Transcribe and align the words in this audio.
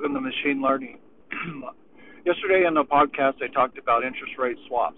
welcome 0.00 0.14
to 0.14 0.20
Machine 0.22 0.62
Learning. 0.62 0.98
Yesterday 2.24 2.64
in 2.66 2.72
the 2.72 2.84
podcast, 2.84 3.34
I 3.42 3.52
talked 3.52 3.76
about 3.76 4.02
interest 4.02 4.32
rate 4.38 4.56
swaps. 4.66 4.96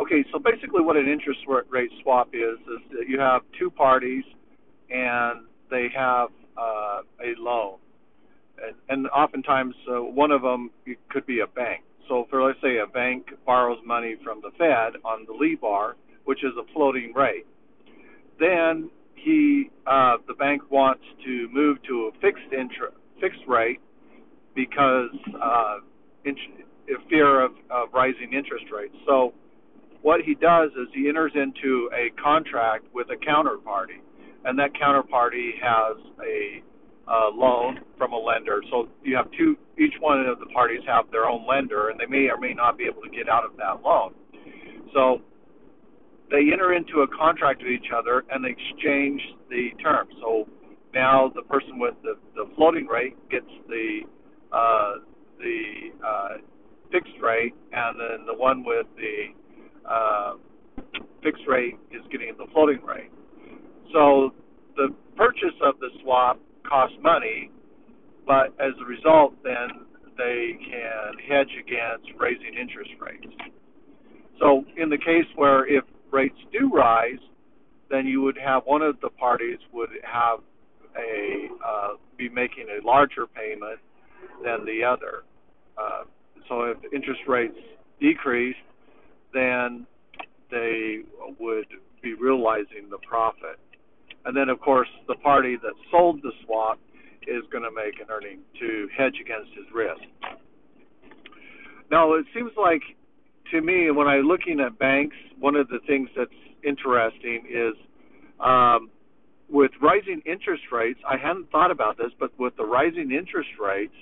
Okay, 0.00 0.24
so 0.32 0.38
basically, 0.38 0.80
what 0.80 0.96
an 0.96 1.06
interest 1.08 1.40
rate 1.68 1.90
swap 2.02 2.28
is 2.32 2.58
is 2.60 2.80
that 2.92 3.06
you 3.06 3.20
have 3.20 3.42
two 3.58 3.70
parties 3.70 4.24
and 4.88 5.44
they 5.70 5.88
have 5.94 6.30
uh, 6.56 7.02
a 7.22 7.36
loan, 7.38 7.76
and, 8.64 8.76
and 8.88 9.08
oftentimes 9.08 9.74
uh, 9.86 10.00
one 10.00 10.30
of 10.30 10.40
them 10.40 10.70
could 11.10 11.26
be 11.26 11.40
a 11.40 11.46
bank. 11.46 11.82
So, 12.08 12.26
for 12.30 12.42
let's 12.42 12.58
say 12.62 12.78
a 12.78 12.86
bank 12.86 13.26
borrows 13.44 13.78
money 13.84 14.16
from 14.24 14.40
the 14.40 14.52
Fed 14.56 15.02
on 15.04 15.26
the 15.26 15.34
LIBOR, 15.34 15.96
which 16.24 16.42
is 16.44 16.52
a 16.58 16.64
floating 16.72 17.12
rate, 17.14 17.44
then 18.38 18.88
he 19.16 19.68
uh, 19.86 20.16
the 20.26 20.34
bank 20.34 20.62
wants 20.70 21.04
to 21.26 21.46
move 21.52 21.76
to 21.88 22.10
a 22.10 22.20
fixed 22.22 22.54
interest 22.58 22.96
fixed 23.20 23.46
rate 23.46 23.80
because 24.54 25.10
uh, 25.40 25.78
in, 26.24 26.36
fear 27.08 27.44
of, 27.44 27.52
of 27.70 27.88
rising 27.92 28.32
interest 28.32 28.66
rates. 28.74 28.94
So 29.06 29.32
what 30.02 30.20
he 30.22 30.34
does 30.34 30.70
is 30.72 30.88
he 30.94 31.08
enters 31.08 31.32
into 31.34 31.88
a 31.94 32.10
contract 32.20 32.86
with 32.92 33.08
a 33.10 33.16
counterparty, 33.16 34.00
and 34.44 34.58
that 34.58 34.70
counterparty 34.74 35.50
has 35.62 35.96
a 36.20 36.62
loan 37.34 37.80
from 37.98 38.12
a 38.12 38.18
lender. 38.18 38.62
So 38.70 38.88
you 39.02 39.16
have 39.16 39.30
two, 39.36 39.56
each 39.78 39.94
one 40.00 40.20
of 40.20 40.38
the 40.38 40.46
parties 40.46 40.80
have 40.86 41.10
their 41.10 41.26
own 41.26 41.46
lender, 41.46 41.88
and 41.90 41.98
they 41.98 42.06
may 42.06 42.28
or 42.28 42.38
may 42.38 42.54
not 42.54 42.78
be 42.78 42.84
able 42.84 43.02
to 43.02 43.10
get 43.10 43.28
out 43.28 43.44
of 43.44 43.56
that 43.56 43.82
loan. 43.84 44.14
So 44.94 45.20
they 46.30 46.52
enter 46.52 46.72
into 46.72 47.00
a 47.00 47.08
contract 47.08 47.62
with 47.62 47.72
each 47.72 47.90
other 47.94 48.24
and 48.30 48.44
they 48.44 48.50
exchange 48.50 49.20
the 49.48 49.70
terms. 49.82 50.14
So 50.20 50.48
now 50.94 51.32
the 51.34 51.42
person 51.42 51.78
with 51.78 51.94
the, 52.02 52.14
the 52.34 52.48
floating 52.56 52.86
rate 52.86 53.16
gets 53.30 53.50
the 53.68 54.00
uh, 54.52 54.94
the 55.38 55.90
uh, 56.04 56.28
fixed 56.90 57.12
rate, 57.30 57.54
and 57.72 57.98
then 58.00 58.26
the 58.26 58.34
one 58.34 58.64
with 58.64 58.86
the 58.96 59.18
uh, 59.88 60.32
fixed 61.22 61.46
rate 61.46 61.76
is 61.90 62.02
getting 62.10 62.34
the 62.38 62.46
floating 62.52 62.82
rate. 62.82 63.10
So 63.92 64.32
the 64.76 64.88
purchase 65.16 65.58
of 65.62 65.78
the 65.80 65.90
swap 66.02 66.38
costs 66.68 66.96
money, 67.02 67.50
but 68.26 68.54
as 68.58 68.72
a 68.80 68.84
result, 68.84 69.34
then 69.42 69.86
they 70.16 70.58
can 70.70 71.18
hedge 71.28 71.52
against 71.58 72.08
raising 72.18 72.54
interest 72.60 72.90
rates. 73.00 73.34
So 74.38 74.64
in 74.76 74.88
the 74.88 74.98
case 74.98 75.28
where 75.36 75.66
if 75.66 75.84
rates 76.10 76.38
do 76.52 76.70
rise, 76.72 77.22
then 77.90 78.06
you 78.06 78.22
would 78.22 78.38
have 78.38 78.62
one 78.64 78.82
of 78.82 79.00
the 79.00 79.10
parties 79.10 79.58
would 79.72 79.90
have 80.04 80.40
a 80.96 81.48
uh, 81.66 81.88
be 82.16 82.28
making 82.28 82.66
a 82.68 82.86
larger 82.86 83.26
payment 83.26 83.80
than 84.44 84.64
the 84.64 84.84
other. 84.84 85.24
So 86.50 86.64
if 86.64 86.78
interest 86.92 87.20
rates 87.28 87.56
decrease, 88.00 88.56
then 89.32 89.86
they 90.50 90.98
would 91.38 91.66
be 92.02 92.14
realizing 92.14 92.90
the 92.90 92.98
profit. 93.08 93.58
And 94.24 94.36
then, 94.36 94.48
of 94.48 94.60
course, 94.60 94.88
the 95.06 95.14
party 95.14 95.56
that 95.62 95.72
sold 95.90 96.20
the 96.22 96.32
swap 96.44 96.80
is 97.22 97.44
going 97.52 97.62
to 97.62 97.70
make 97.70 98.00
an 98.00 98.08
earning 98.10 98.40
to 98.58 98.88
hedge 98.98 99.14
against 99.20 99.50
his 99.56 99.66
risk. 99.72 100.02
Now, 101.90 102.14
it 102.14 102.26
seems 102.34 102.50
like 102.58 102.82
to 103.52 103.60
me, 103.60 103.90
when 103.90 104.08
I'm 104.08 104.24
looking 104.24 104.60
at 104.60 104.78
banks, 104.78 105.16
one 105.38 105.54
of 105.54 105.68
the 105.68 105.78
things 105.86 106.08
that's 106.16 106.30
interesting 106.64 107.44
is 107.48 107.74
um, 108.40 108.90
with 109.48 109.70
rising 109.80 110.20
interest 110.26 110.64
rates, 110.72 111.00
I 111.08 111.16
hadn't 111.16 111.50
thought 111.50 111.70
about 111.70 111.96
this, 111.96 112.12
but 112.18 112.30
with 112.38 112.56
the 112.56 112.64
rising 112.64 113.12
interest 113.12 113.50
rates, 113.60 113.94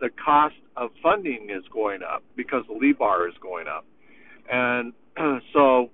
the 0.00 0.10
cost 0.24 0.54
of 0.76 0.90
funding 1.02 1.48
is 1.50 1.64
going 1.72 2.02
up 2.02 2.22
because 2.36 2.64
the 2.68 2.74
LIBOR 2.74 3.28
is 3.28 3.34
going 3.40 3.66
up. 3.68 3.84
And 4.50 4.92
so 5.52 5.90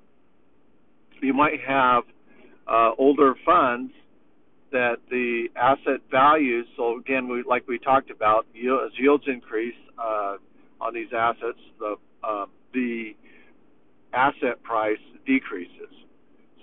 you 1.23 1.33
might 1.33 1.61
have 1.67 2.05
uh, 2.67 2.93
older 2.99 3.35
funds 3.45 3.93
that 4.73 4.97
the 5.11 5.49
asset 5.57 6.01
values, 6.11 6.67
so 6.77 6.99
again, 6.99 7.29
we, 7.29 7.43
like 7.43 7.67
we 7.67 7.79
talked 7.79 8.11
about, 8.11 8.47
as 8.55 8.93
yields 8.99 9.25
increase 9.27 9.75
uh, 9.99 10.37
on 10.81 10.95
these 10.95 11.09
assets, 11.17 11.59
the, 11.79 11.97
uh, 12.23 12.47
the 12.73 13.15
asset 14.13 14.63
price 14.63 14.99
decreases. 15.27 15.91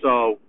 So 0.02 0.40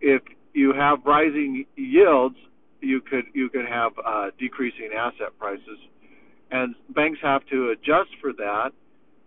if 0.00 0.22
you 0.52 0.72
have 0.72 0.98
rising 1.04 1.66
yields, 1.76 2.36
you 2.80 3.00
could 3.00 3.24
you 3.32 3.48
could 3.48 3.66
have 3.66 3.92
uh, 4.04 4.26
decreasing 4.38 4.90
asset 4.96 5.38
prices, 5.38 5.78
and 6.54 6.76
banks 6.90 7.18
have 7.20 7.44
to 7.50 7.70
adjust 7.70 8.10
for 8.20 8.32
that 8.32 8.70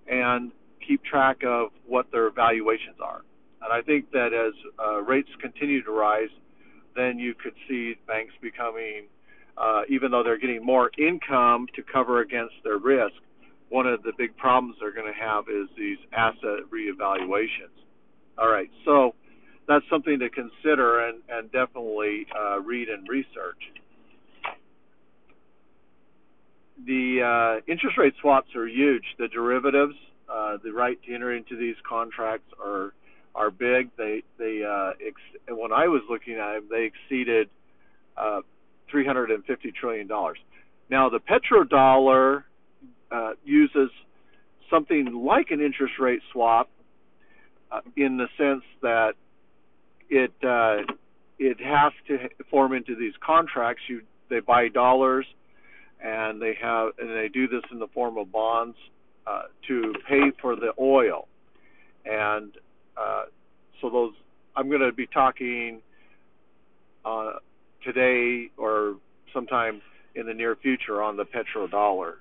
and 0.07 0.51
keep 0.87 1.03
track 1.03 1.43
of 1.45 1.71
what 1.85 2.09
their 2.09 2.31
valuations 2.31 2.95
are. 3.03 3.21
And 3.61 3.73
I 3.73 3.81
think 3.81 4.11
that 4.11 4.31
as 4.33 4.53
uh, 4.79 5.01
rates 5.01 5.27
continue 5.41 5.83
to 5.83 5.91
rise, 5.91 6.29
then 6.95 7.19
you 7.19 7.33
could 7.33 7.53
see 7.67 7.95
banks 8.07 8.33
becoming, 8.41 9.07
uh, 9.57 9.81
even 9.89 10.09
though 10.09 10.23
they're 10.23 10.37
getting 10.37 10.65
more 10.65 10.89
income 10.97 11.67
to 11.75 11.83
cover 11.83 12.21
against 12.21 12.55
their 12.63 12.77
risk, 12.77 13.15
one 13.67 13.87
of 13.87 14.03
the 14.03 14.13
big 14.17 14.37
problems 14.37 14.77
they're 14.79 14.93
going 14.93 15.11
to 15.11 15.19
have 15.19 15.49
is 15.49 15.67
these 15.77 15.97
asset 16.13 16.63
reevaluations. 16.71 17.75
All 18.37 18.47
right, 18.47 18.69
so 18.85 19.15
that's 19.67 19.83
something 19.89 20.17
to 20.19 20.29
consider 20.29 21.05
and, 21.09 21.19
and 21.27 21.51
definitely 21.51 22.25
uh, 22.33 22.61
read 22.61 22.87
and 22.87 23.05
research. 23.09 23.59
Uh, 27.21 27.61
interest 27.71 27.97
rate 27.97 28.13
swaps 28.21 28.55
are 28.55 28.67
huge. 28.67 29.03
The 29.17 29.27
derivatives, 29.27 29.95
uh, 30.29 30.57
the 30.63 30.71
right 30.71 31.01
to 31.03 31.13
enter 31.13 31.33
into 31.33 31.57
these 31.57 31.75
contracts 31.87 32.51
are 32.63 32.93
are 33.35 33.51
big. 33.51 33.89
They 33.97 34.23
they 34.37 34.63
uh, 34.63 34.91
ex- 35.05 35.41
when 35.49 35.71
I 35.71 35.87
was 35.87 36.01
looking 36.09 36.35
at 36.35 36.53
them, 36.53 36.67
they 36.69 36.85
exceeded 36.91 37.49
uh, 38.17 38.41
350 38.89 39.71
trillion 39.79 40.07
dollars. 40.07 40.37
Now 40.89 41.09
the 41.09 41.19
petrodollar 41.19 42.43
uh, 43.11 43.33
uses 43.45 43.89
something 44.69 45.23
like 45.25 45.51
an 45.51 45.61
interest 45.61 45.93
rate 45.99 46.21
swap 46.31 46.69
uh, 47.71 47.81
in 47.95 48.17
the 48.17 48.27
sense 48.37 48.63
that 48.81 49.13
it 50.09 50.33
uh, 50.43 50.77
it 51.39 51.59
has 51.61 51.93
to 52.07 52.29
form 52.49 52.73
into 52.73 52.95
these 52.95 53.13
contracts. 53.25 53.83
You 53.87 54.01
they 54.29 54.39
buy 54.39 54.67
dollars, 54.69 55.25
and 56.03 56.41
they 56.41 56.55
have 56.61 56.91
and 56.99 57.09
they 57.09 57.29
do 57.31 57.47
this 57.47 57.63
in 57.71 57.79
the 57.79 57.87
form 57.87 58.17
of 58.17 58.31
bonds 58.31 58.77
uh, 59.25 59.43
to 59.67 59.93
pay 60.07 60.31
for 60.41 60.55
the 60.55 60.71
oil, 60.79 61.27
and 62.05 62.51
uh, 62.95 63.23
so 63.81 63.89
those 63.89 64.13
I'm 64.55 64.69
going 64.69 64.81
to 64.81 64.91
be 64.91 65.07
talking 65.07 65.81
uh, 67.05 67.33
today 67.83 68.49
or 68.57 68.95
sometime 69.33 69.81
in 70.15 70.25
the 70.25 70.33
near 70.33 70.55
future 70.55 71.01
on 71.01 71.17
the 71.17 71.25
petrodollar. 71.25 72.15